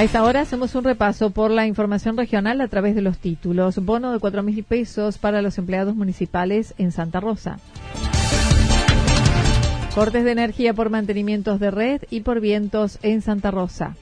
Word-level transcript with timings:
A 0.00 0.04
esta 0.04 0.24
hora 0.24 0.40
hacemos 0.40 0.74
un 0.74 0.84
repaso 0.84 1.28
por 1.28 1.50
la 1.50 1.66
información 1.66 2.16
regional 2.16 2.62
a 2.62 2.68
través 2.68 2.94
de 2.94 3.02
los 3.02 3.18
títulos. 3.18 3.84
Bono 3.84 4.12
de 4.12 4.18
cuatro 4.18 4.42
mil 4.42 4.64
pesos 4.64 5.18
para 5.18 5.42
los 5.42 5.58
empleados 5.58 5.94
municipales 5.94 6.72
en 6.78 6.90
Santa 6.90 7.20
Rosa. 7.20 7.58
Cortes 9.94 10.24
de 10.24 10.30
energía 10.30 10.72
por 10.72 10.88
mantenimientos 10.88 11.60
de 11.60 11.70
red 11.70 12.00
y 12.08 12.20
por 12.20 12.40
vientos 12.40 12.98
en 13.02 13.20
Santa 13.20 13.50
Rosa. 13.50 13.94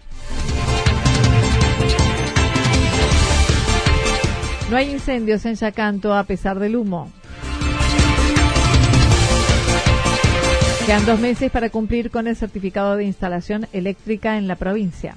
No 4.71 4.77
hay 4.77 4.93
incendios 4.93 5.45
en 5.47 5.57
Yacanto 5.57 6.15
a 6.15 6.23
pesar 6.23 6.61
del 6.61 6.77
humo. 6.77 7.11
Quedan 10.87 11.07
dos 11.07 11.19
meses 11.19 11.51
para 11.51 11.71
cumplir 11.71 12.13
con 12.13 12.29
el 12.29 12.37
certificado 12.37 12.95
de 12.95 13.03
instalación 13.03 13.67
eléctrica 13.73 14.39
en 14.39 14.47
la 14.47 14.55
provincia. 14.55 15.17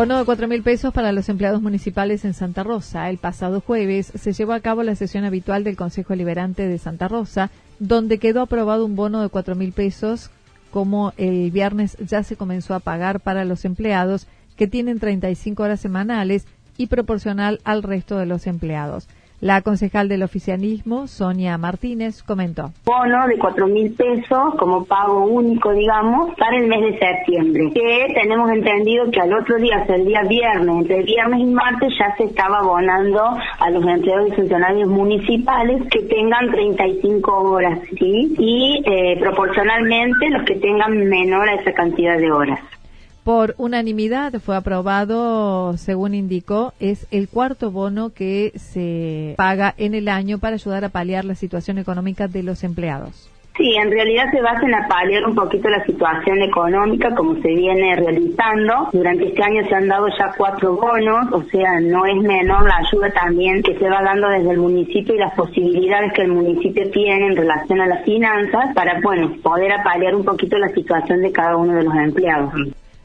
Bono 0.00 0.16
de 0.16 0.24
cuatro 0.24 0.48
mil 0.48 0.62
pesos 0.62 0.94
para 0.94 1.12
los 1.12 1.28
empleados 1.28 1.60
municipales 1.60 2.24
en 2.24 2.32
Santa 2.32 2.62
Rosa. 2.62 3.10
El 3.10 3.18
pasado 3.18 3.60
jueves 3.60 4.10
se 4.14 4.32
llevó 4.32 4.54
a 4.54 4.60
cabo 4.60 4.82
la 4.82 4.94
sesión 4.94 5.24
habitual 5.24 5.62
del 5.62 5.76
Consejo 5.76 6.14
Liberante 6.14 6.66
de 6.66 6.78
Santa 6.78 7.06
Rosa, 7.06 7.50
donde 7.80 8.16
quedó 8.16 8.40
aprobado 8.40 8.86
un 8.86 8.96
bono 8.96 9.20
de 9.20 9.28
cuatro 9.28 9.56
mil 9.56 9.72
pesos, 9.72 10.30
como 10.70 11.12
el 11.18 11.50
viernes 11.50 11.98
ya 11.98 12.22
se 12.22 12.36
comenzó 12.36 12.72
a 12.72 12.80
pagar 12.80 13.20
para 13.20 13.44
los 13.44 13.66
empleados 13.66 14.26
que 14.56 14.66
tienen 14.66 15.00
35 15.00 15.62
horas 15.62 15.80
semanales 15.80 16.46
y 16.78 16.86
proporcional 16.86 17.60
al 17.64 17.82
resto 17.82 18.16
de 18.16 18.24
los 18.24 18.46
empleados. 18.46 19.06
La 19.40 19.62
concejal 19.62 20.08
del 20.10 20.22
oficialismo, 20.22 21.06
Sonia 21.06 21.56
Martínez, 21.56 22.22
comentó. 22.22 22.72
Bono 22.84 23.26
de 23.26 23.38
cuatro 23.38 23.66
mil 23.68 23.90
pesos 23.94 24.54
como 24.58 24.84
pago 24.84 25.24
único, 25.24 25.72
digamos, 25.72 26.34
para 26.36 26.58
el 26.58 26.66
mes 26.66 26.80
de 26.82 26.98
septiembre. 26.98 27.70
Que 27.72 28.12
tenemos 28.12 28.50
entendido 28.50 29.10
que 29.10 29.18
al 29.18 29.32
otro 29.32 29.56
día, 29.56 29.82
el 29.88 30.04
día 30.04 30.24
viernes, 30.24 30.76
entre 30.82 31.02
viernes 31.04 31.40
y 31.40 31.46
martes, 31.46 31.90
ya 31.98 32.14
se 32.16 32.24
estaba 32.24 32.58
abonando 32.58 33.22
a 33.58 33.70
los 33.70 33.82
empleados 33.86 34.28
y 34.28 34.32
funcionarios 34.32 34.88
municipales 34.90 35.84
que 35.90 36.02
tengan 36.02 36.50
35 36.50 37.32
horas, 37.32 37.78
¿sí? 37.98 38.34
Y 38.38 38.82
eh, 38.84 39.16
proporcionalmente 39.18 40.28
los 40.28 40.44
que 40.44 40.56
tengan 40.56 41.08
menor 41.08 41.48
a 41.48 41.54
esa 41.54 41.72
cantidad 41.72 42.18
de 42.18 42.30
horas. 42.30 42.60
Por 43.24 43.54
unanimidad 43.58 44.32
fue 44.40 44.56
aprobado, 44.56 45.76
según 45.76 46.14
indicó, 46.14 46.72
es 46.80 47.06
el 47.10 47.28
cuarto 47.28 47.70
bono 47.70 48.10
que 48.14 48.52
se 48.56 49.34
paga 49.36 49.74
en 49.76 49.94
el 49.94 50.08
año 50.08 50.38
para 50.38 50.54
ayudar 50.54 50.84
a 50.84 50.88
paliar 50.88 51.26
la 51.26 51.34
situación 51.34 51.76
económica 51.76 52.28
de 52.28 52.42
los 52.42 52.64
empleados. 52.64 53.30
Sí, 53.60 53.74
en 53.76 53.90
realidad 53.90 54.30
se 54.30 54.40
basa 54.40 54.62
en 54.62 54.88
paliar 54.88 55.26
un 55.26 55.34
poquito 55.34 55.68
la 55.68 55.84
situación 55.84 56.40
económica 56.40 57.14
como 57.14 57.34
se 57.42 57.48
viene 57.48 57.94
realizando. 57.94 58.88
Durante 58.90 59.26
este 59.26 59.42
año 59.42 59.68
se 59.68 59.74
han 59.74 59.86
dado 59.86 60.06
ya 60.18 60.32
cuatro 60.38 60.76
bonos, 60.76 61.30
o 61.32 61.42
sea, 61.50 61.78
no 61.78 62.06
es 62.06 62.16
menor 62.22 62.66
la 62.66 62.78
ayuda 62.78 63.10
también 63.10 63.62
que 63.62 63.76
se 63.76 63.90
va 63.90 64.02
dando 64.02 64.30
desde 64.30 64.52
el 64.52 64.58
municipio 64.58 65.14
y 65.14 65.18
las 65.18 65.34
posibilidades 65.34 66.14
que 66.14 66.22
el 66.22 66.28
municipio 66.28 66.90
tiene 66.90 67.26
en 67.26 67.36
relación 67.36 67.82
a 67.82 67.86
las 67.86 68.02
finanzas 68.02 68.72
para, 68.74 68.98
bueno, 69.02 69.30
poder 69.42 69.72
apalear 69.72 70.14
un 70.14 70.24
poquito 70.24 70.56
la 70.56 70.68
situación 70.70 71.20
de 71.20 71.30
cada 71.30 71.56
uno 71.58 71.74
de 71.74 71.84
los 71.84 71.94
empleados. 71.94 72.54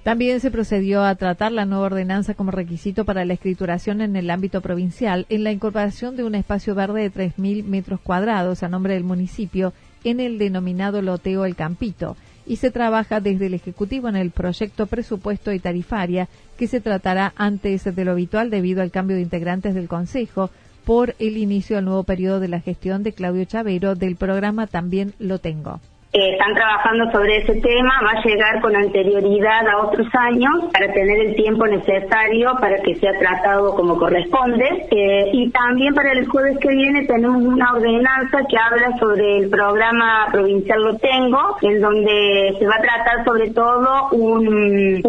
También 0.05 0.39
se 0.39 0.51
procedió 0.51 1.03
a 1.03 1.15
tratar 1.15 1.51
la 1.51 1.65
nueva 1.65 1.87
ordenanza 1.87 2.35
como 2.35 2.51
requisito 2.51 3.05
para 3.05 3.25
la 3.25 3.33
escrituración 3.33 4.01
en 4.01 4.15
el 4.15 4.29
ámbito 4.29 4.61
provincial 4.61 5.25
en 5.29 5.43
la 5.43 5.51
incorporación 5.51 6.15
de 6.15 6.23
un 6.23 6.35
espacio 6.35 6.75
verde 6.75 7.09
de 7.09 7.11
3.000 7.11 7.63
metros 7.63 7.99
cuadrados 8.01 8.61
a 8.61 8.69
nombre 8.69 8.93
del 8.93 9.03
municipio 9.03 9.73
en 10.03 10.19
el 10.19 10.37
denominado 10.37 11.01
loteo 11.01 11.43
El 11.43 11.55
Campito. 11.55 12.17
Y 12.45 12.57
se 12.57 12.69
trabaja 12.69 13.19
desde 13.19 13.47
el 13.47 13.55
Ejecutivo 13.55 14.07
en 14.07 14.15
el 14.15 14.29
proyecto 14.29 14.85
presupuesto 14.85 15.51
y 15.51 15.57
tarifaria 15.57 16.29
que 16.55 16.67
se 16.67 16.81
tratará 16.81 17.33
antes 17.35 17.83
de 17.83 18.05
lo 18.05 18.11
habitual 18.11 18.51
debido 18.51 18.83
al 18.83 18.91
cambio 18.91 19.15
de 19.15 19.23
integrantes 19.23 19.73
del 19.73 19.87
Consejo 19.87 20.51
por 20.83 21.15
el 21.17 21.35
inicio 21.35 21.77
del 21.77 21.85
nuevo 21.85 22.03
periodo 22.03 22.39
de 22.39 22.49
la 22.49 22.61
gestión 22.61 23.01
de 23.01 23.13
Claudio 23.13 23.45
Chavero 23.45 23.95
del 23.95 24.17
programa 24.17 24.67
También 24.67 25.15
lo 25.17 25.39
tengo 25.39 25.81
están 26.15 26.53
trabajando 26.53 27.11
sobre 27.11 27.37
ese 27.37 27.55
tema, 27.55 27.93
va 28.03 28.19
a 28.19 28.23
llegar 28.23 28.61
con 28.61 28.75
anterioridad 28.75 29.67
a 29.67 29.85
otros 29.85 30.07
años 30.13 30.53
para 30.71 30.91
tener 30.93 31.27
el 31.27 31.35
tiempo 31.35 31.65
necesario 31.67 32.55
para 32.59 32.77
que 32.81 32.95
sea 32.95 33.11
tratado 33.19 33.75
como 33.75 33.97
corresponde. 33.97 34.87
Eh, 34.91 35.29
y 35.33 35.49
también 35.51 35.93
para 35.93 36.13
el 36.13 36.25
jueves 36.27 36.57
que 36.59 36.69
viene 36.69 37.05
tenemos 37.05 37.43
una 37.43 37.73
ordenanza 37.73 38.39
que 38.49 38.57
habla 38.57 38.97
sobre 38.97 39.39
el 39.39 39.49
programa 39.49 40.27
provincial 40.31 40.83
Lo 40.83 40.97
Tengo, 40.97 41.57
en 41.61 41.81
donde 41.81 42.55
se 42.59 42.65
va 42.65 42.75
a 42.75 42.81
tratar 42.81 43.25
sobre 43.25 43.49
todo 43.51 44.09
un, 44.11 45.01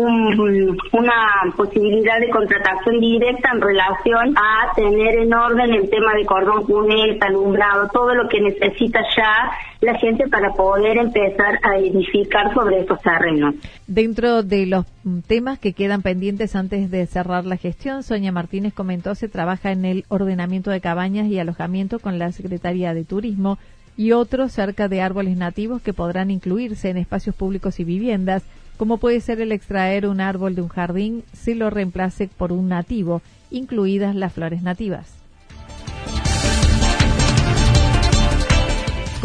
una 0.93 1.53
posibilidad 1.57 2.19
de 2.19 2.31
contratación 2.31 2.99
directa 2.99 3.51
en 3.53 3.61
relación 3.61 4.35
a 4.37 4.75
tener 4.75 5.19
en 5.19 5.33
orden 5.33 5.73
el 5.73 5.89
tema 5.89 6.15
de 6.15 6.27
cordón 6.27 6.65
cuneta, 6.65 7.27
alumbrado, 7.27 7.89
todo 7.93 8.15
lo 8.15 8.29
que 8.29 8.41
necesita 8.41 9.01
ya 9.17 9.51
la 9.81 9.99
gente 9.99 10.29
para 10.29 10.53
poder 10.55 10.97
empezar 10.97 11.59
a 11.63 11.79
edificar 11.79 12.53
sobre 12.55 12.81
estos 12.81 13.01
terrenos. 13.03 13.55
Dentro 13.87 14.43
de 14.43 14.67
los 14.67 14.87
temas 15.27 15.59
que 15.59 15.73
quedan 15.73 16.03
pendientes 16.03 16.57
antes 16.57 16.91
de 16.91 17.07
cerrar 17.07 17.45
la 17.45 17.57
gestión, 17.57 18.03
Sonia 18.03 18.33
Martínez 18.33 18.73
comentó 18.73 19.15
se 19.15 19.29
trabaja 19.29 19.73
en 19.73 19.85
el 19.85 20.05
ordenamiento 20.09 20.71
de 20.71 20.81
cabañas 20.81 21.27
y 21.27 21.39
alojamiento 21.39 21.99
con 21.99 22.19
la 22.19 22.33
Secretaría 22.33 22.95
de 22.95 23.05
Turismo 23.05 23.59
y 23.97 24.13
otros 24.13 24.53
cerca 24.53 24.89
de 24.89 25.01
árboles 25.01 25.37
nativos 25.37 25.81
que 25.83 25.93
podrán 25.93 26.31
incluirse 26.31 26.91
en 26.91 26.99
espacios 26.99 27.35
públicos 27.35 27.81
y 27.81 27.85
viviendas, 27.85 28.43
como 28.77 28.99
puede 28.99 29.21
ser 29.21 29.41
el 29.41 29.53
extraer 29.53 30.07
un 30.07 30.21
árbol 30.21 30.55
de 30.55 30.63
un 30.63 30.69
jardín 30.69 31.23
si 31.33 31.55
lo 31.55 31.71
reemplace 31.71 32.29
por 32.29 32.53
un 32.53 32.69
nativo, 32.69 33.23
incluidas 33.51 34.15
las 34.15 34.33
flores 34.33 34.63
nativas. 34.63 35.26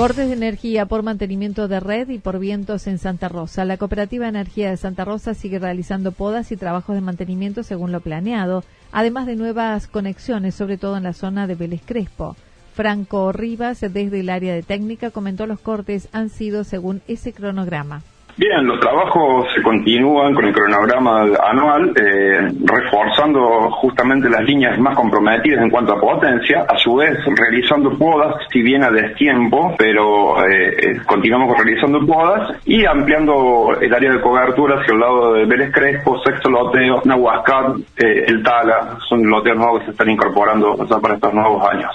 Cortes 0.02 0.30
de 0.30 0.34
energía 0.34 0.88
por 0.88 1.04
mantenimiento 1.04 1.68
de 1.68 1.80
red 1.80 2.10
y 2.10 2.18
por 2.18 2.40
vientos 2.40 2.88
en 2.88 2.98
Santa 2.98 3.30
Rosa. 3.30 3.66
La 3.66 3.78
Cooperativa 3.78 4.28
Energía 4.28 4.72
de 4.72 4.78
Santa 4.78 5.06
Rosa 5.06 5.36
sigue 5.36 5.60
realizando 5.60 6.12
podas 6.12 6.52
y 6.52 6.58
trabajos 6.58 6.96
de 6.96 7.02
mantenimiento 7.02 7.62
según 7.62 7.92
lo 7.92 8.00
planeado, 8.02 8.64
además 8.92 9.28
de 9.28 9.36
nuevas 9.36 9.86
conexiones, 9.86 10.56
sobre 10.56 10.80
todo 10.80 10.98
en 10.98 11.04
la 11.04 11.14
zona 11.14 11.46
de 11.46 11.54
Vélez 11.54 11.82
Crespo. 11.86 12.36
Franco 12.74 13.32
Rivas, 13.32 13.82
desde 13.82 14.22
el 14.22 14.32
área 14.32 14.56
de 14.56 14.64
técnica, 14.64 15.12
comentó 15.12 15.46
los 15.46 15.60
cortes 15.60 16.08
han 16.14 16.30
sido 16.30 16.64
según 16.64 17.04
ese 17.08 17.32
cronograma. 17.32 18.02
Bien, 18.42 18.66
los 18.66 18.80
trabajos 18.80 19.46
se 19.54 19.62
continúan 19.62 20.34
con 20.34 20.46
el 20.46 20.52
cronograma 20.52 21.28
anual, 21.48 21.94
eh, 21.96 22.52
reforzando 22.66 23.70
justamente 23.74 24.28
las 24.32 24.42
líneas 24.42 24.80
más 24.80 24.96
comprometidas 24.96 25.62
en 25.62 25.70
cuanto 25.70 25.94
a 25.94 26.02
potencia, 26.02 26.66
a 26.68 26.76
su 26.80 26.96
vez 26.96 27.20
realizando 27.24 27.96
podas, 28.00 28.34
si 28.52 28.64
bien 28.64 28.84
a 28.84 28.90
destiempo, 28.90 29.76
pero 29.78 30.44
eh, 30.44 30.70
eh, 30.70 31.02
continuamos 31.06 31.56
realizando 31.56 32.04
podas 32.04 32.58
y 32.66 32.84
ampliando 32.84 33.78
el 33.80 33.94
área 33.94 34.12
de 34.12 34.22
cobertura 34.22 34.80
hacia 34.80 34.96
el 34.96 35.00
lado 35.00 35.34
de 35.34 35.46
Vélez 35.46 35.72
Crespo, 35.72 36.20
Sexto 36.24 36.50
Loteo, 36.50 37.00
Nahuascat, 37.06 37.76
El 37.98 38.42
Tala, 38.42 38.98
son 39.08 39.22
loteos 39.30 39.58
nuevos 39.58 39.82
que 39.82 39.86
se 39.86 39.92
están 39.92 40.10
incorporando 40.10 40.78
para 41.00 41.14
estos 41.14 41.32
nuevos 41.32 41.64
años. 41.70 41.92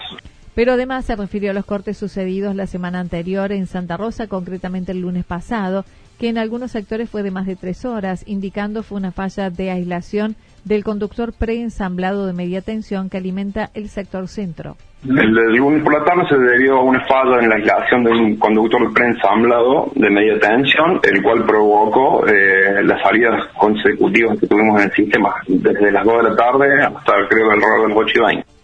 Pero 0.54 0.74
además 0.74 1.04
se 1.04 1.16
refirió 1.16 1.50
a 1.50 1.54
los 1.54 1.66
cortes 1.66 1.98
sucedidos 1.98 2.54
la 2.54 2.68
semana 2.68 3.00
anterior 3.00 3.50
en 3.50 3.66
Santa 3.66 3.96
Rosa, 3.96 4.28
concretamente 4.28 4.92
el 4.92 5.00
lunes 5.00 5.24
pasado, 5.24 5.84
que 6.18 6.28
en 6.28 6.38
algunos 6.38 6.70
sectores 6.70 7.10
fue 7.10 7.22
de 7.22 7.30
más 7.30 7.46
de 7.46 7.56
tres 7.56 7.84
horas, 7.84 8.24
indicando 8.26 8.82
fue 8.82 8.98
una 8.98 9.12
falla 9.12 9.50
de 9.50 9.70
aislación 9.70 10.36
del 10.64 10.82
conductor 10.82 11.32
preensamblado 11.32 12.26
de 12.26 12.32
media 12.32 12.60
tensión 12.60 13.08
que 13.08 13.18
alimenta 13.18 13.70
el 13.74 13.88
sector 13.88 14.26
centro. 14.26 14.76
El 15.04 15.56
lunes 15.56 15.84
por 15.84 15.92
la 15.92 16.04
tarde 16.04 16.26
se 16.28 16.36
debió 16.36 16.78
a 16.78 16.82
una 16.82 17.00
falla 17.06 17.40
en 17.40 17.48
la 17.48 17.56
aislación 17.56 18.02
de 18.02 18.10
un 18.10 18.36
conductor 18.36 18.92
preensamblado 18.92 19.92
de 19.94 20.10
media 20.10 20.38
tensión, 20.40 20.98
el 21.02 21.22
cual 21.22 21.44
provocó 21.44 22.26
eh, 22.26 22.82
las 22.82 23.00
salidas 23.02 23.46
consecutivas 23.56 24.38
que 24.40 24.48
tuvimos 24.48 24.80
en 24.80 24.88
el 24.88 24.94
sistema 24.94 25.34
desde 25.46 25.92
las 25.92 26.04
2 26.04 26.16
de 26.24 26.30
la 26.30 26.36
tarde 26.36 26.82
hasta 26.82 27.12
creo 27.28 27.50
alrededor 27.50 27.82
de 27.82 27.88
las 27.88 27.96
8 27.96 28.12
y 28.14 28.26
20. 28.34 28.55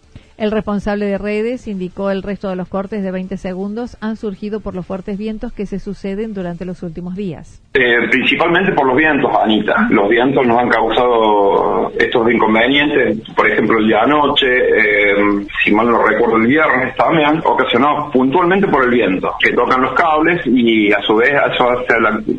El 0.43 0.51
responsable 0.51 1.07
de 1.07 1.19
redes 1.19 1.69
indicó 1.69 2.11
el 2.11 2.21
resto 2.21 2.49
de 2.49 2.57
los 2.57 2.69
cortes 2.69 3.05
de 3.05 3.13
20 3.13 3.37
segundos 3.37 3.97
han 4.01 4.17
surgido 4.17 4.59
por 4.59 4.75
los 4.75 4.85
fuertes 4.85 5.17
vientos 5.17 5.53
que 5.53 5.67
se 5.67 5.79
suceden 5.79 6.35
durante 6.35 6.65
los 6.65 6.83
últimos 6.83 7.15
días. 7.15 7.63
Eh, 7.75 8.09
principalmente 8.11 8.73
por 8.73 8.89
los 8.89 8.97
vientos, 8.97 9.31
Anita. 9.41 9.87
Los 9.91 10.09
vientos 10.09 10.45
nos 10.45 10.59
han 10.59 10.69
causado 10.69 11.93
estos 11.97 12.29
inconvenientes. 12.29 13.21
Por 13.37 13.53
ejemplo, 13.53 13.79
el 13.79 13.87
día 13.87 14.01
anoche, 14.03 14.49
eh, 14.49 15.15
si 15.63 15.71
mal 15.71 15.89
no 15.89 16.05
recuerdo, 16.05 16.39
el 16.39 16.49
viernes 16.49 16.97
también, 16.97 17.41
ocasionado 17.45 18.11
puntualmente 18.11 18.67
por 18.67 18.83
el 18.83 18.91
viento, 18.91 19.37
que 19.39 19.53
tocan 19.53 19.81
los 19.81 19.93
cables 19.93 20.45
y 20.45 20.93
a 20.93 21.01
su 21.03 21.15
vez 21.15 21.35
hace 21.35 21.63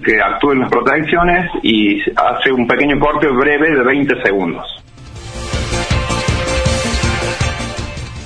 que 0.04 0.20
actúen 0.20 0.60
las 0.60 0.70
protecciones 0.70 1.50
y 1.62 2.02
hace 2.18 2.52
un 2.52 2.68
pequeño 2.68 3.00
corte 3.00 3.30
breve 3.30 3.72
de 3.72 3.82
20 3.82 4.24
segundos. 4.24 4.84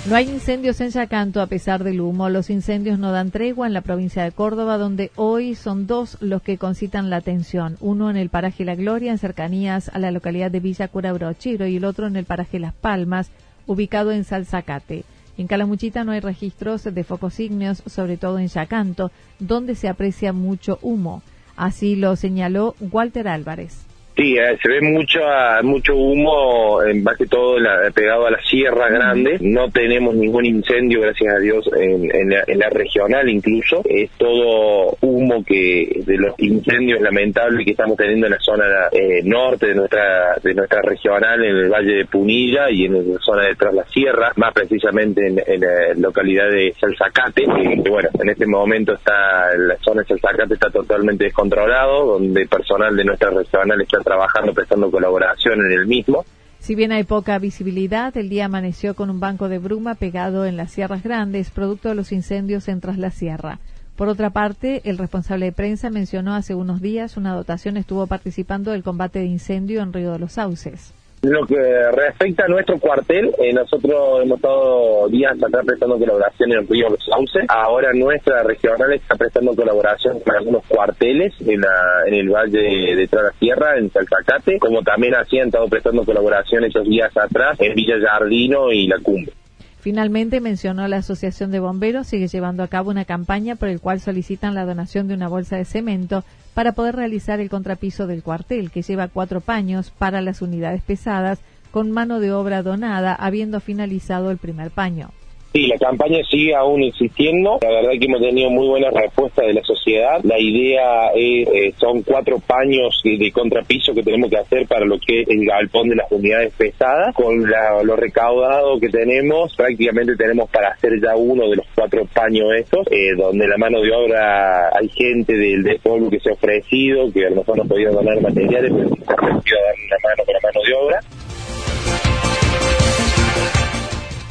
No 0.07 0.15
hay 0.15 0.29
incendios 0.29 0.79
en 0.79 0.91
Yacanto 0.91 1.41
a 1.41 1.47
pesar 1.47 1.83
del 1.83 1.99
humo. 1.99 2.29
Los 2.29 2.49
incendios 2.49 2.97
no 2.97 3.11
dan 3.11 3.29
tregua 3.29 3.67
en 3.67 3.73
la 3.73 3.81
provincia 3.81 4.23
de 4.23 4.31
Córdoba, 4.31 4.77
donde 4.77 5.11
hoy 5.17 5.53
son 5.53 5.85
dos 5.85 6.15
los 6.21 6.41
que 6.41 6.57
concitan 6.57 7.09
la 7.09 7.17
atención. 7.17 7.75
Uno 7.81 8.09
en 8.09 8.15
el 8.15 8.29
paraje 8.29 8.63
La 8.63 8.75
Gloria, 8.75 9.11
en 9.11 9.17
cercanías 9.17 9.89
a 9.89 9.99
la 9.99 10.11
localidad 10.11 10.49
de 10.49 10.61
Villa 10.61 10.87
Cura 10.87 11.11
Brochero, 11.11 11.67
y 11.67 11.75
el 11.75 11.83
otro 11.83 12.07
en 12.07 12.15
el 12.15 12.23
paraje 12.23 12.57
Las 12.57 12.73
Palmas, 12.73 13.31
ubicado 13.65 14.13
en 14.13 14.23
Salzacate. 14.23 15.03
En 15.37 15.47
Calamuchita 15.47 16.05
no 16.05 16.13
hay 16.13 16.21
registros 16.21 16.85
de 16.85 17.03
focos 17.03 17.37
ígneos, 17.41 17.83
sobre 17.85 18.15
todo 18.15 18.39
en 18.39 18.47
Yacanto, 18.47 19.11
donde 19.39 19.75
se 19.75 19.89
aprecia 19.89 20.31
mucho 20.31 20.79
humo. 20.81 21.21
Así 21.57 21.97
lo 21.97 22.15
señaló 22.15 22.75
Walter 22.79 23.27
Álvarez. 23.27 23.85
Sí, 24.17 24.35
eh, 24.35 24.57
se 24.63 24.67
ve 24.67 24.81
mucho, 24.81 25.19
mucho 25.61 25.95
humo, 25.95 26.81
en 26.81 27.03
base 27.03 27.27
todo 27.27 27.59
la, 27.59 27.91
pegado 27.93 28.25
a 28.25 28.31
la 28.31 28.41
sierra 28.41 28.89
grande. 28.89 29.37
No 29.41 29.69
tenemos 29.69 30.15
ningún 30.15 30.43
incendio, 30.43 31.01
gracias 31.01 31.35
a 31.35 31.39
Dios, 31.39 31.69
en, 31.79 32.29
la, 32.29 32.69
regional 32.71 33.29
incluso. 33.29 33.83
Es 33.85 34.09
todo 34.17 34.97
humo 35.01 35.43
que 35.45 36.01
de 36.03 36.17
los 36.17 36.33
incendios 36.39 36.99
lamentables 36.99 37.63
que 37.63 37.71
estamos 37.71 37.95
teniendo 37.95 38.25
en 38.25 38.31
la 38.31 38.39
zona 38.39 38.65
eh, 38.91 39.21
norte 39.23 39.67
de 39.67 39.75
nuestra 39.75 40.35
de 40.41 40.53
nuestra 40.55 40.81
regional, 40.81 41.43
en 41.43 41.55
el 41.55 41.69
Valle 41.69 41.97
de 41.97 42.05
Punilla 42.05 42.71
y 42.71 42.85
en 42.85 43.13
la 43.13 43.19
zona 43.19 43.45
detrás 43.45 43.71
de 43.71 43.77
la 43.77 43.87
sierra, 43.87 44.31
más 44.35 44.51
precisamente 44.51 45.27
en, 45.27 45.35
la 45.35 45.93
localidad 45.95 46.49
de 46.49 46.73
Salzacate. 46.79 47.43
Que, 47.43 47.89
bueno, 47.89 48.09
en 48.19 48.29
este 48.29 48.47
momento 48.47 48.93
está 48.93 49.55
la 49.55 49.77
zona 49.77 50.01
de 50.01 50.07
Salzacate 50.07 50.55
está 50.55 50.71
totalmente 50.71 51.25
descontrolado, 51.25 52.13
donde 52.13 52.47
personal 52.47 52.95
de 52.95 53.03
nuestra 53.03 53.29
regional 53.29 53.79
está 53.81 54.06
trabajando 54.07 54.53
prestando 54.53 54.89
colaboración 54.89 55.59
en 55.65 55.71
el 55.79 55.85
mismo. 55.85 56.25
Si 56.59 56.75
bien 56.75 56.91
hay 56.91 57.03
poca 57.03 57.37
visibilidad, 57.39 58.15
el 58.17 58.29
día 58.29 58.45
amaneció 58.45 58.95
con 58.95 59.09
un 59.09 59.19
banco 59.19 59.49
de 59.49 59.59
bruma 59.59 59.95
pegado 59.95 60.45
en 60.45 60.57
las 60.57 60.71
sierras 60.71 61.03
grandes, 61.03 61.51
producto 61.51 61.89
de 61.89 61.95
los 61.95 62.11
incendios 62.11 62.67
en 62.67 62.79
Tras 62.79 62.97
la 62.97 63.11
Sierra. 63.11 63.59
Por 63.95 64.07
otra 64.07 64.29
parte, 64.29 64.81
el 64.85 64.97
responsable 64.97 65.47
de 65.47 65.51
prensa 65.51 65.89
mencionó 65.89 66.35
hace 66.35 66.55
unos 66.55 66.81
días 66.81 67.17
una 67.17 67.33
dotación 67.33 67.77
estuvo 67.77 68.07
participando 68.07 68.71
del 68.71 68.83
combate 68.83 69.19
de 69.19 69.25
incendio 69.25 69.81
en 69.81 69.91
Río 69.91 70.13
de 70.13 70.19
los 70.19 70.33
Sauces. 70.33 70.93
Lo 71.23 71.47
que 71.47 71.55
respecta 71.93 72.45
a 72.45 72.47
nuestro 72.47 72.77
cuartel, 72.79 73.33
eh, 73.39 73.51
nosotros 73.51 74.21
hemos 74.23 74.37
estado 74.37 75.09
días 75.09 75.33
atrás 75.33 75.65
prestando 75.65 75.97
colaboración 75.97 76.51
en 76.51 76.59
el 76.59 76.67
Río 76.67 76.87
Sauce. 77.09 77.39
Ahora 77.47 77.91
nuestra 77.93 78.43
regional 78.43 78.93
está 78.93 79.15
prestando 79.15 79.55
colaboración 79.55 80.19
con 80.19 80.35
algunos 80.35 80.63
cuarteles 80.67 81.33
en, 81.41 81.61
la, 81.61 82.03
en 82.05 82.13
el 82.13 82.29
Valle 82.29 82.95
de 82.95 83.07
Trala 83.07 83.31
Sierra, 83.39 83.77
en 83.77 83.89
Salzacate, 83.91 84.59
como 84.59 84.83
también 84.83 85.15
así 85.15 85.39
han 85.39 85.47
estado 85.47 85.67
prestando 85.67 86.05
colaboración 86.05 86.63
esos 86.65 86.87
días 86.87 87.11
atrás 87.17 87.57
en 87.59 87.73
Villa 87.73 87.95
Jardino 87.99 88.71
y 88.71 88.87
La 88.87 88.99
Cumbre. 88.99 89.33
Finalmente 89.79 90.39
mencionó 90.39 90.87
la 90.87 90.97
Asociación 90.97 91.51
de 91.51 91.59
Bomberos 91.59 92.07
sigue 92.07 92.27
llevando 92.27 92.61
a 92.61 92.67
cabo 92.67 92.91
una 92.91 93.05
campaña 93.05 93.55
por 93.55 93.69
el 93.69 93.79
cual 93.79 94.01
solicitan 94.01 94.53
la 94.53 94.65
donación 94.65 95.07
de 95.07 95.13
una 95.15 95.29
bolsa 95.29 95.57
de 95.57 95.65
cemento 95.65 96.23
para 96.57 96.71
poder 96.71 96.95
realizar 96.95 97.39
el 97.39 97.51
contrapiso 97.51 98.07
del 98.07 98.23
cuartel, 98.23 98.71
que 98.71 98.81
lleva 98.81 99.09
cuatro 99.09 99.41
paños 99.41 99.91
para 99.91 100.21
las 100.21 100.41
unidades 100.41 100.81
pesadas, 100.81 101.37
con 101.69 101.91
mano 101.91 102.19
de 102.19 102.31
obra 102.31 102.63
donada, 102.63 103.13
habiendo 103.13 103.59
finalizado 103.59 104.31
el 104.31 104.39
primer 104.39 104.71
paño. 104.71 105.11
Sí, 105.53 105.67
la 105.67 105.77
campaña 105.77 106.19
sigue 106.29 106.53
aún 106.55 106.83
existiendo. 106.83 107.57
La 107.61 107.69
verdad 107.69 107.91
que 107.99 108.05
hemos 108.05 108.21
tenido 108.21 108.49
muy 108.49 108.67
buena 108.67 108.89
respuesta 108.91 109.43
de 109.43 109.53
la 109.53 109.63
sociedad. 109.63 110.19
La 110.23 110.39
idea 110.39 111.09
es, 111.15 111.47
eh, 111.47 111.73
son 111.77 112.03
cuatro 112.03 112.39
paños 112.39 113.01
de 113.03 113.31
contrapiso 113.31 113.93
que 113.93 114.03
tenemos 114.03 114.29
que 114.29 114.37
hacer 114.37 114.67
para 114.67 114.85
lo 114.85 114.99
que 114.99 115.21
es 115.21 115.29
el 115.29 115.45
galpón 115.45 115.89
de 115.89 115.95
las 115.95 116.11
unidades 116.11 116.53
pesadas. 116.55 117.15
Con 117.15 117.43
lo 117.83 117.95
recaudado 117.95 118.79
que 118.79 118.89
tenemos, 118.89 119.55
prácticamente 119.55 120.15
tenemos 120.15 120.49
para 120.49 120.69
hacer 120.69 121.01
ya 121.01 121.15
uno 121.15 121.49
de 121.49 121.55
los 121.57 121.65
cuatro 121.73 122.05
paños 122.13 122.47
estos, 122.57 122.85
eh, 122.91 123.13
donde 123.17 123.47
la 123.47 123.57
mano 123.57 123.81
de 123.81 123.91
obra, 123.91 124.69
hay 124.77 124.89
gente 124.89 125.33
del, 125.33 125.79
pueblo 125.81 126.09
que 126.09 126.19
se 126.19 126.29
ha 126.29 126.33
ofrecido, 126.33 127.11
que 127.11 127.25
a 127.25 127.29
lo 127.29 127.37
mejor 127.37 127.57
no 127.57 127.65
podido 127.65 127.93
donar 127.93 128.19
materiales, 128.21 128.71
pero 128.75 128.89
se 128.89 129.11
ha 129.11 129.15
ofrecido 129.15 129.57
dar 129.63 129.75
una 129.85 129.97
mano 130.03 130.23
con 130.25 130.33
la 130.33 130.39
mano 130.41 130.61
de 130.65 130.73
obra. 130.73 130.99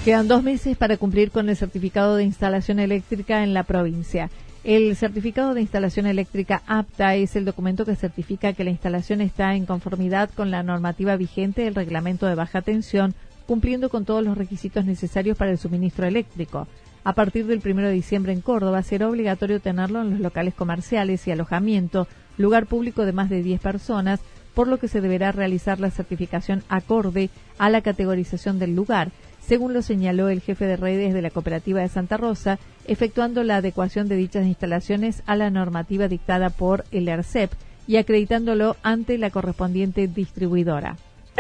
Quedan 0.07 0.29
dos 0.29 0.45
meses 0.45 0.77
para 0.77 0.99
cumplir 0.99 1.33
con 1.33 1.49
el 1.49 1.57
certificado 1.57 2.15
de 2.15 2.23
instalación 2.23 2.79
eléctrica 2.79 3.43
en 3.43 3.55
la 3.55 3.65
provincia. 3.65 4.31
El 4.63 4.95
certificado 4.95 5.53
de 5.53 5.63
instalación 5.63 6.07
eléctrica 6.07 6.63
apta 6.69 7.17
es 7.17 7.35
el 7.35 7.45
documento 7.45 7.85
que 7.85 7.97
certifica 7.97 8.53
que 8.53 8.63
la 8.63 8.71
instalación 8.71 9.21
está 9.21 9.57
en 9.57 9.67
conformidad 9.67 10.31
con 10.31 10.53
la 10.53 10.63
normativa 10.63 11.17
vigente 11.17 11.63
del 11.63 11.75
reglamento 11.75 12.27
de 12.27 12.37
baja 12.37 12.63
tensión, 12.63 13.15
cumpliendo 13.49 13.89
con 13.89 14.05
todos 14.05 14.23
los 14.23 14.39
requisitos 14.39 14.85
necesarios 14.85 15.37
para 15.37 15.51
el 15.51 15.59
suministro 15.59 16.07
eléctrico. 16.07 16.69
A 17.03 17.15
partir 17.15 17.49
del 17.49 17.61
1 17.65 17.89
de 17.89 17.93
diciembre 17.93 18.33
en 18.33 18.43
Córdoba 18.43 18.85
será 18.85 19.09
obligatorio 19.09 19.59
tenerlo 19.59 20.03
en 20.03 20.11
los 20.11 20.21
locales 20.21 20.55
comerciales 20.55 21.27
y 21.27 21.33
alojamiento, 21.33 22.07
lugar 22.39 22.67
público 22.67 23.05
de 23.05 23.13
más 23.13 23.29
de 23.29 23.43
10 23.43 23.61
personas, 23.61 24.21
por 24.55 24.69
lo 24.69 24.79
que 24.79 24.87
se 24.87 25.01
deberá 25.01 25.33
realizar 25.33 25.81
la 25.81 25.91
certificación 25.91 26.63
acorde 26.69 27.29
a 27.59 27.71
la 27.71 27.81
categorización 27.81 28.61
del 28.61 28.77
lugar 28.77 29.11
según 29.47 29.73
lo 29.73 29.81
señaló 29.81 30.29
el 30.29 30.41
jefe 30.41 30.65
de 30.65 30.77
redes 30.77 31.15
de 31.15 31.23
la 31.23 31.31
cooperativa 31.31 31.81
de 31.81 31.89
Santa 31.89 32.17
Rosa, 32.17 32.59
efectuando 32.89 33.45
la 33.45 33.57
adecuación 33.57 34.09
de 34.09 34.17
dichas 34.17 34.45
instalaciones 34.45 35.23
a 35.25 35.37
la 35.37 35.51
normativa 35.51 36.09
dictada 36.09 36.51
por 36.51 36.83
el 36.91 37.09
ERCEP 37.09 37.53
y 37.87 37.97
acreditándolo 37.97 38.75
ante 38.83 39.19
la 39.19 39.31
correspondiente 39.31 40.09
distribuidora. 40.09 40.97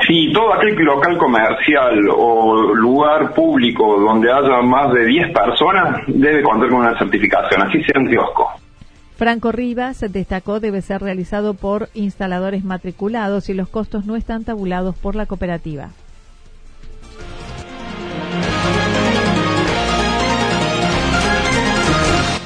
Sí, 0.06 0.30
todo 0.32 0.54
aquel 0.54 0.76
local 0.76 1.18
comercial 1.18 2.08
o 2.16 2.74
lugar 2.74 3.34
público 3.34 3.98
donde 3.98 4.30
haya 4.30 4.62
más 4.62 4.92
de 4.92 5.04
10 5.04 5.32
personas 5.32 6.02
debe 6.06 6.44
contar 6.44 6.68
con 6.68 6.78
una 6.80 6.96
certificación, 6.96 7.62
así 7.62 7.82
sea 7.82 8.00
en 8.00 8.08
kiosco. 8.08 8.48
Franco 9.16 9.50
Rivas 9.50 10.04
destacó 10.12 10.60
debe 10.60 10.80
ser 10.80 11.00
realizado 11.00 11.54
por 11.54 11.88
instaladores 11.94 12.62
matriculados 12.62 13.48
y 13.48 13.54
los 13.54 13.68
costos 13.68 14.06
no 14.06 14.14
están 14.14 14.44
tabulados 14.44 14.94
por 14.96 15.16
la 15.16 15.26
cooperativa. 15.26 15.88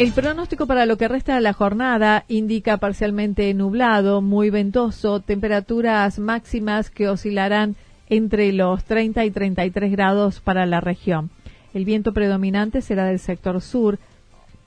El 0.00 0.12
pronóstico 0.12 0.64
para 0.64 0.86
lo 0.86 0.96
que 0.96 1.08
resta 1.08 1.34
de 1.34 1.42
la 1.42 1.52
jornada 1.52 2.24
indica 2.26 2.78
parcialmente 2.78 3.52
nublado, 3.52 4.22
muy 4.22 4.48
ventoso, 4.48 5.20
temperaturas 5.20 6.18
máximas 6.18 6.88
que 6.88 7.06
oscilarán 7.06 7.76
entre 8.08 8.50
los 8.54 8.82
30 8.84 9.26
y 9.26 9.30
33 9.30 9.92
grados 9.92 10.40
para 10.40 10.64
la 10.64 10.80
región. 10.80 11.28
El 11.74 11.84
viento 11.84 12.14
predominante 12.14 12.80
será 12.80 13.04
del 13.04 13.18
sector 13.18 13.60
sur, 13.60 13.98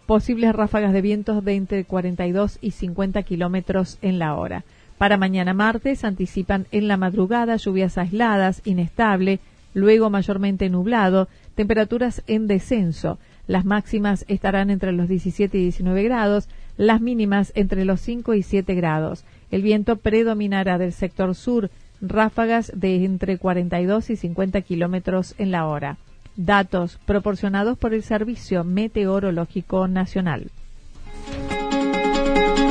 posibles 0.06 0.54
ráfagas 0.54 0.94
de 0.94 1.02
vientos 1.02 1.44
de 1.44 1.56
entre 1.56 1.84
42 1.84 2.60
y 2.62 2.70
50 2.70 3.24
kilómetros 3.24 3.98
en 4.04 4.20
la 4.20 4.36
hora. 4.36 4.66
Para 5.00 5.18
mañana 5.18 5.56
martes 5.56 6.04
anticipan 6.04 6.68
en 6.72 6.88
la 6.88 6.98
madrugada 6.98 7.56
lluvias 7.56 7.98
aisladas, 7.98 8.62
inestable, 8.66 9.40
luego 9.74 10.12
mayormente 10.12 10.70
nublado, 10.70 11.28
temperaturas 11.56 12.22
en 12.28 12.46
descenso. 12.46 13.18
Las 13.48 13.66
máximas 13.66 14.26
estarán 14.28 14.70
entre 14.70 14.92
los 14.94 15.10
17 15.10 15.58
y 15.58 15.62
19 15.64 16.04
grados, 16.04 16.48
las 16.78 17.02
mínimas 17.02 17.52
entre 17.56 17.86
los 17.86 18.00
5 18.02 18.34
y 18.36 18.44
7 18.44 18.74
grados. 18.76 19.26
El 19.52 19.62
viento 19.62 19.98
predominará 19.98 20.78
del 20.78 20.94
sector 20.94 21.36
sur, 21.36 21.70
ráfagas 22.02 22.72
de 22.76 23.04
entre 23.04 23.38
42 23.38 24.10
y 24.10 24.16
50 24.16 24.62
kilómetros 24.62 25.36
en 25.38 25.52
la 25.52 25.68
hora. 25.68 25.98
Datos 26.36 27.00
proporcionados 27.06 27.78
por 27.78 27.94
el 27.94 28.04
Servicio 28.04 28.64
Meteorológico 28.64 29.88
Nacional. 29.88 30.50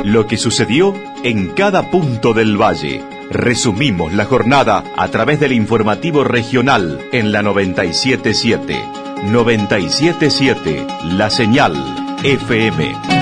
Lo 0.05 0.27
que 0.27 0.37
sucedió 0.37 0.95
en 1.23 1.51
cada 1.51 1.91
punto 1.91 2.33
del 2.33 2.61
valle. 2.61 3.03
Resumimos 3.31 4.13
la 4.13 4.25
jornada 4.25 4.83
a 4.97 5.09
través 5.09 5.39
del 5.39 5.53
informativo 5.53 6.25
regional 6.25 6.99
en 7.13 7.31
la 7.31 7.43
977. 7.43 9.02
977, 9.23 10.87
la 11.05 11.31
señal 11.31 11.73
FM. 12.23 13.22